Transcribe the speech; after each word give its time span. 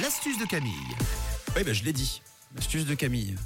L'astuce 0.00 0.38
de 0.38 0.46
Camille. 0.46 0.72
Oui, 1.56 1.64
ben, 1.64 1.74
je 1.74 1.84
l'ai 1.84 1.92
dit. 1.92 2.22
L'astuce 2.54 2.86
de 2.86 2.94
Camille. 2.94 3.36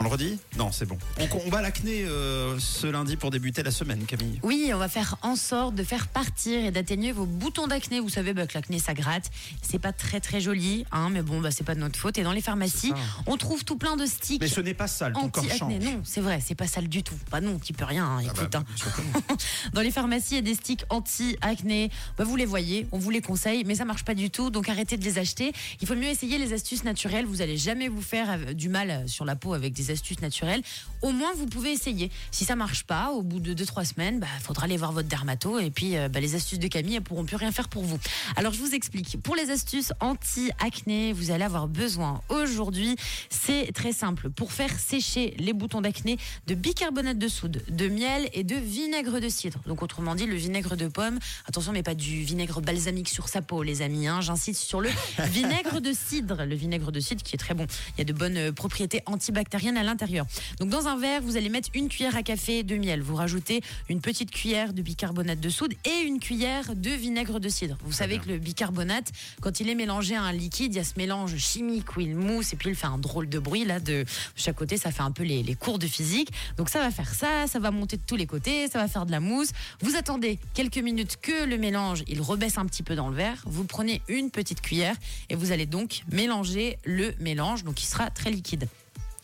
On 0.00 0.04
le 0.04 0.08
redit? 0.08 0.38
Non, 0.56 0.72
c'est 0.72 0.86
bon. 0.86 0.96
On 1.18 1.26
combat 1.26 1.60
l'acné 1.60 2.04
euh, 2.06 2.58
ce 2.58 2.86
lundi 2.86 3.16
pour 3.18 3.30
débuter 3.30 3.62
la 3.62 3.70
semaine, 3.70 4.06
Camille. 4.06 4.40
Oui, 4.42 4.70
on 4.72 4.78
va 4.78 4.88
faire 4.88 5.16
en 5.20 5.36
sorte 5.36 5.74
de 5.74 5.84
faire 5.84 6.08
partir 6.08 6.64
et 6.64 6.70
d'atténuer 6.70 7.12
vos 7.12 7.26
boutons 7.26 7.66
d'acné. 7.66 8.00
Vous 8.00 8.08
savez 8.08 8.32
bah, 8.32 8.46
que 8.46 8.54
l'acné 8.54 8.78
ça 8.78 8.94
gratte. 8.94 9.30
C'est 9.60 9.78
pas 9.78 9.92
très 9.92 10.18
très 10.20 10.40
joli, 10.40 10.86
hein, 10.90 11.10
mais 11.10 11.20
bon, 11.20 11.42
bah, 11.42 11.50
c'est 11.50 11.64
pas 11.64 11.74
de 11.74 11.80
notre 11.80 11.98
faute. 11.98 12.16
Et 12.16 12.22
dans 12.22 12.32
les 12.32 12.40
pharmacies, 12.40 12.94
on 13.26 13.36
trouve 13.36 13.62
tout 13.62 13.76
plein 13.76 13.98
de 13.98 14.06
sticks. 14.06 14.40
Mais 14.40 14.48
ce 14.48 14.62
n'est 14.62 14.72
pas 14.72 14.86
sale, 14.88 15.12
ton 15.12 15.28
corps 15.28 15.44
change. 15.44 15.74
Non, 15.82 16.00
c'est 16.02 16.22
vrai, 16.22 16.40
c'est 16.42 16.54
pas 16.54 16.66
sale 16.66 16.88
du 16.88 17.02
tout. 17.02 17.18
Bah 17.30 17.42
non, 17.42 17.58
tu 17.58 17.74
peux 17.74 17.84
rien, 17.84 18.06
hein, 18.06 18.22
Ah 18.22 18.32
bah, 18.34 18.40
écoute. 18.40 18.54
hein. 18.54 18.64
que 18.96 19.02
non. 19.02 19.36
Dans 19.74 19.82
les 19.82 19.90
pharmacies, 19.90 20.32
il 20.32 20.36
y 20.36 20.38
a 20.38 20.42
des 20.42 20.54
sticks 20.54 20.84
anti-acné. 20.88 21.90
Bah, 22.16 22.24
vous 22.24 22.36
les 22.36 22.46
voyez, 22.46 22.86
on 22.92 22.98
vous 22.98 23.10
les 23.10 23.20
conseille, 23.20 23.64
mais 23.66 23.74
ça 23.74 23.84
marche 23.84 24.04
pas 24.06 24.14
du 24.14 24.30
tout, 24.30 24.48
donc 24.48 24.70
arrêtez 24.70 24.96
de 24.96 25.04
les 25.04 25.18
acheter. 25.18 25.52
Il 25.82 25.86
faut 25.86 25.94
mieux 25.94 26.08
essayer 26.08 26.38
les 26.38 26.54
astuces 26.54 26.84
naturelles. 26.84 27.26
Vous 27.26 27.42
allez 27.42 27.58
jamais 27.58 27.88
vous 27.88 28.00
faire 28.00 28.28
euh, 28.30 28.54
du 28.54 28.70
mal 28.70 29.06
sur 29.06 29.26
la 29.26 29.36
peau 29.36 29.52
avec 29.52 29.74
des 29.74 29.89
astuces 29.90 30.20
naturelles. 30.20 30.62
Au 31.02 31.12
moins, 31.12 31.32
vous 31.36 31.46
pouvez 31.46 31.72
essayer. 31.72 32.10
Si 32.30 32.44
ça 32.44 32.56
marche 32.56 32.84
pas, 32.84 33.10
au 33.12 33.22
bout 33.22 33.40
de 33.40 33.54
2-3 33.54 33.84
semaines, 33.94 34.20
bah, 34.20 34.26
faudra 34.42 34.64
aller 34.64 34.76
voir 34.76 34.92
votre 34.92 35.08
dermato 35.08 35.58
et 35.58 35.70
puis 35.70 35.96
euh, 35.96 36.08
bah, 36.08 36.20
les 36.20 36.34
astuces 36.34 36.58
de 36.58 36.68
Camille, 36.68 36.96
elles 36.96 37.02
pourront 37.02 37.24
plus 37.24 37.36
rien 37.36 37.52
faire 37.52 37.68
pour 37.68 37.84
vous. 37.84 37.98
Alors, 38.36 38.52
je 38.52 38.58
vous 38.60 38.74
explique. 38.74 39.20
Pour 39.22 39.34
les 39.36 39.50
astuces 39.50 39.92
anti-acné, 40.00 41.12
vous 41.12 41.30
allez 41.30 41.44
avoir 41.44 41.68
besoin 41.68 42.20
aujourd'hui, 42.28 42.96
c'est 43.28 43.72
très 43.72 43.92
simple. 43.92 44.30
Pour 44.30 44.52
faire 44.52 44.78
sécher 44.78 45.34
les 45.38 45.52
boutons 45.52 45.80
d'acné, 45.80 46.18
de 46.46 46.54
bicarbonate 46.54 47.18
de 47.18 47.28
soude, 47.28 47.62
de 47.68 47.88
miel 47.88 48.28
et 48.32 48.44
de 48.44 48.56
vinaigre 48.56 49.20
de 49.20 49.28
cidre. 49.28 49.60
Donc, 49.66 49.82
autrement 49.82 50.14
dit, 50.14 50.26
le 50.26 50.36
vinaigre 50.36 50.76
de 50.76 50.88
pomme. 50.88 51.18
Attention, 51.46 51.72
mais 51.72 51.82
pas 51.82 51.94
du 51.94 52.22
vinaigre 52.22 52.60
balsamique 52.60 53.08
sur 53.08 53.28
sa 53.28 53.42
peau, 53.42 53.62
les 53.62 53.82
amis. 53.82 54.06
hein. 54.06 54.20
J'insiste 54.20 54.62
sur 54.62 54.80
le 54.80 54.90
vinaigre 55.30 55.80
de 55.80 55.92
cidre. 55.92 56.44
Le 56.44 56.54
vinaigre 56.54 56.92
de 56.92 57.00
cidre 57.00 57.22
qui 57.22 57.34
est 57.34 57.38
très 57.38 57.54
bon. 57.54 57.66
Il 57.96 57.98
y 57.98 58.00
a 58.02 58.04
de 58.04 58.12
bonnes 58.12 58.36
euh, 58.36 58.52
propriétés 58.52 59.02
antibactériennes 59.06 59.76
à 59.80 59.82
l'intérieur. 59.82 60.26
Donc, 60.58 60.68
dans 60.68 60.86
un 60.86 60.96
verre, 60.96 61.22
vous 61.22 61.36
allez 61.36 61.48
mettre 61.48 61.70
une 61.74 61.88
cuillère 61.88 62.16
à 62.16 62.22
café 62.22 62.62
de 62.62 62.76
miel. 62.76 63.02
Vous 63.02 63.16
rajoutez 63.16 63.62
une 63.88 64.00
petite 64.00 64.30
cuillère 64.30 64.72
de 64.72 64.82
bicarbonate 64.82 65.40
de 65.40 65.48
soude 65.48 65.74
et 65.84 66.06
une 66.06 66.20
cuillère 66.20 66.74
de 66.76 66.90
vinaigre 66.90 67.40
de 67.40 67.48
cidre. 67.48 67.76
Vous 67.84 67.92
savez 67.92 68.18
bien. 68.18 68.24
que 68.24 68.28
le 68.30 68.38
bicarbonate, 68.38 69.10
quand 69.40 69.60
il 69.60 69.68
est 69.68 69.74
mélangé 69.74 70.14
à 70.14 70.22
un 70.22 70.32
liquide, 70.32 70.74
il 70.74 70.76
y 70.76 70.80
a 70.80 70.84
ce 70.84 70.94
mélange 70.96 71.36
chimique 71.36 71.96
où 71.96 72.00
il 72.00 72.14
mousse 72.14 72.52
et 72.52 72.56
puis 72.56 72.70
il 72.70 72.76
fait 72.76 72.86
un 72.86 72.98
drôle 72.98 73.28
de 73.28 73.38
bruit 73.38 73.64
là 73.64 73.80
de 73.80 74.04
chaque 74.36 74.56
côté. 74.56 74.76
Ça 74.76 74.90
fait 74.90 75.02
un 75.02 75.10
peu 75.10 75.22
les, 75.22 75.42
les 75.42 75.54
cours 75.54 75.78
de 75.78 75.86
physique. 75.86 76.30
Donc 76.56 76.68
ça 76.68 76.78
va 76.80 76.90
faire 76.90 77.14
ça, 77.14 77.46
ça 77.46 77.58
va 77.58 77.70
monter 77.70 77.96
de 77.96 78.02
tous 78.06 78.16
les 78.16 78.26
côtés, 78.26 78.68
ça 78.68 78.78
va 78.78 78.88
faire 78.88 79.06
de 79.06 79.10
la 79.10 79.20
mousse. 79.20 79.50
Vous 79.80 79.96
attendez 79.96 80.38
quelques 80.54 80.78
minutes 80.78 81.18
que 81.20 81.44
le 81.44 81.58
mélange 81.58 82.04
il 82.06 82.20
rebaisse 82.20 82.58
un 82.58 82.66
petit 82.66 82.82
peu 82.82 82.94
dans 82.94 83.08
le 83.08 83.16
verre. 83.16 83.42
Vous 83.46 83.64
prenez 83.64 84.02
une 84.08 84.30
petite 84.30 84.60
cuillère 84.60 84.96
et 85.28 85.34
vous 85.34 85.52
allez 85.52 85.66
donc 85.66 86.02
mélanger 86.10 86.78
le 86.84 87.14
mélange. 87.20 87.64
Donc 87.64 87.82
il 87.82 87.86
sera 87.86 88.10
très 88.10 88.30
liquide. 88.30 88.68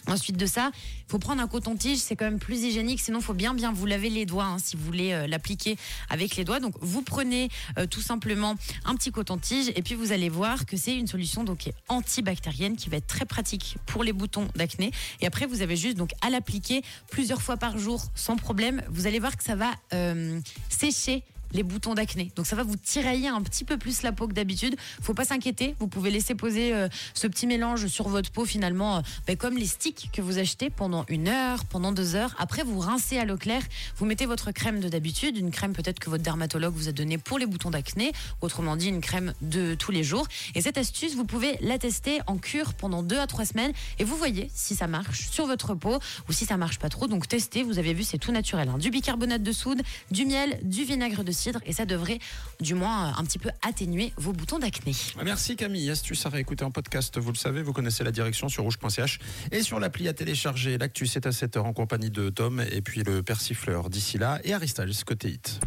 Ensuite 0.09 0.37
de 0.37 0.47
ça, 0.47 0.71
il 0.75 1.11
faut 1.11 1.19
prendre 1.19 1.43
un 1.43 1.49
coton-tige, 1.49 1.99
c'est 1.99 2.15
quand 2.15 2.25
même 2.25 2.39
plus 2.39 2.63
hygiénique, 2.63 3.01
sinon 3.01 3.19
il 3.19 3.25
faut 3.25 3.35
bien 3.35 3.55
bien 3.55 3.73
vous 3.73 3.87
laver 3.87 4.09
les 4.09 4.25
doigts 4.25 4.45
hein, 4.45 4.59
si 4.59 4.77
vous 4.77 4.85
voulez 4.85 5.13
euh, 5.13 5.27
l'appliquer 5.27 5.77
avec 6.11 6.37
les 6.37 6.45
doigts. 6.45 6.61
Donc 6.61 6.75
vous 6.81 7.03
prenez 7.03 7.49
euh, 7.79 7.87
tout 7.87 8.01
simplement 8.01 8.55
un 8.85 8.95
petit 8.95 9.11
coton-tige 9.11 9.73
et 9.75 9.83
puis 9.83 9.95
vous 9.95 10.13
allez 10.13 10.29
voir 10.29 10.65
que 10.65 10.77
c'est 10.77 10.97
une 10.97 11.07
solution 11.07 11.45
donc 11.45 11.71
antibactérienne 11.89 12.77
qui 12.77 12.89
va 12.89 12.99
être 12.99 13.07
très 13.07 13.25
pratique 13.25 13.79
pour 13.87 14.05
les 14.05 14.13
boutons 14.13 14.49
d'acné. 14.55 14.93
Et 15.21 15.27
après 15.27 15.47
vous 15.47 15.63
avez 15.63 15.77
juste 15.77 15.97
donc 15.97 16.13
à 16.21 16.31
l'appliquer 16.31 16.83
plusieurs 17.11 17.43
fois 17.43 17.57
par 17.57 17.79
jour 17.79 18.05
sans 18.15 18.37
problème. 18.37 18.83
Vous 18.91 19.07
allez 19.07 19.19
voir 19.19 19.37
que 19.37 19.43
ça 19.43 19.57
va 19.57 19.73
euh, 19.93 20.41
sécher 20.69 21.25
les 21.53 21.63
boutons 21.63 21.95
d'acné. 21.95 22.33
Donc 22.37 22.47
ça 22.47 22.57
va 22.57 22.63
vous 22.63 22.77
tirailler 22.77 23.29
un 23.29 23.43
petit 23.43 23.65
peu 23.65 23.77
plus 23.79 24.03
la 24.03 24.13
peau 24.13 24.29
que 24.29 24.33
d'habitude. 24.33 24.77
Faut 25.03 25.15
pas 25.15 25.25
s'inquiéter, 25.25 25.75
vous 25.79 25.89
pouvez 25.89 26.11
laisser 26.11 26.35
poser 26.35 26.75
euh, 26.75 26.89
ce 27.15 27.27
petit 27.27 27.47
mélange 27.47 27.87
sur 27.87 28.09
votre 28.09 28.31
peau 28.31 28.45
finalement, 28.45 28.99
euh, 28.99 29.01
ben, 29.27 29.37
comme 29.37 29.57
les 29.57 29.67
sticks 29.67 30.11
que 30.13 30.23
vous 30.23 30.39
achetez 30.39 30.71
pendant 30.71 31.05
une 31.09 31.29
heure, 31.29 31.65
pendant 31.65 31.93
deux 31.93 32.15
heures. 32.15 32.35
Après 32.39 32.63
vous 32.63 32.79
rincez 32.79 33.19
à 33.19 33.25
l'eau 33.25 33.37
claire, 33.37 33.63
vous 33.97 34.07
mettez 34.07 34.27
votre 34.27 34.53
crème 34.53 34.81
de 34.81 34.89
d'habitude, 34.89 35.37
une 35.37 35.51
crème 35.51 35.73
peut-être 35.73 35.99
que 35.99 36.11
votre 36.11 36.23
dermatologue 36.23 36.75
vous 36.75 36.89
a 36.89 36.93
donnée 36.93 37.19
pour 37.19 37.39
les 37.39 37.47
boutons 37.47 37.71
d'acné, 37.71 38.13
autrement 38.41 38.77
dit 38.77 38.89
une 38.89 39.01
crème 39.01 39.35
de 39.43 39.75
tous 39.75 39.93
les 39.93 40.05
jours. 40.05 40.27
Et 40.55 40.61
cette 40.61 40.79
astuce, 40.79 41.15
vous 41.15 41.25
pouvez 41.25 41.57
la 41.61 41.79
tester 41.79 42.21
en 42.27 42.37
cure 42.39 42.75
pendant 42.75 43.03
deux 43.03 43.19
à 43.19 43.27
trois 43.27 43.45
semaines 43.45 43.73
et 43.99 44.05
vous 44.05 44.17
voyez 44.17 44.51
si 44.55 44.75
ça 44.75 44.87
marche 44.87 45.29
sur 45.31 45.47
votre 45.47 45.75
peau 45.75 45.99
ou 46.29 46.33
si 46.33 46.45
ça 46.45 46.57
marche 46.57 46.79
pas 46.79 46.89
trop. 46.89 47.07
Donc 47.07 47.29
testez, 47.29 47.63
vous 47.63 47.79
avez 47.79 47.95
vu 47.95 48.05
c'est 48.05 48.19
tout 48.19 48.33
naturel. 48.33 48.69
hein. 48.69 48.79
Du 48.79 48.91
bicarbonate 48.91 49.43
de 49.43 49.53
soude, 49.53 49.83
du 50.11 50.27
miel, 50.27 50.59
du 50.63 50.85
vinaigre 50.85 51.25
de 51.25 51.33
et 51.65 51.73
ça 51.73 51.85
devrait 51.85 52.19
du 52.61 52.75
moins 52.75 53.09
euh, 53.09 53.13
un 53.19 53.25
petit 53.25 53.39
peu 53.39 53.51
atténuer 53.67 54.13
vos 54.17 54.33
boutons 54.33 54.59
d'acné. 54.59 54.95
Merci 55.25 55.57
Camille. 55.57 55.91
Astuce 55.91 56.27
à 56.27 56.29
réécouter 56.29 56.65
en 56.65 56.71
podcast, 56.71 57.19
vous 57.19 57.33
le 57.33 57.37
savez, 57.37 57.63
vous 57.63 57.73
connaissez 57.73 58.05
la 58.05 58.13
direction 58.13 58.49
sur 58.49 58.65
rouge.ch 58.65 59.19
et 59.53 59.63
sur 59.63 59.81
l'appli 59.81 60.09
à 60.09 60.13
télécharger. 60.13 60.79
L'actu, 60.79 61.07
c'est 61.07 61.27
à 61.27 61.31
7h 61.31 61.61
en 61.61 61.73
compagnie 61.73 62.11
de 62.11 62.31
Tom 62.31 62.65
et 62.71 62.81
puis 62.81 63.03
le 63.03 63.23
persifleur 63.23 63.91
d'ici 63.91 64.19
là 64.19 64.41
et 64.45 64.55
Aristotle, 64.55 64.93
côté 65.05 65.31
hit. 65.31 65.61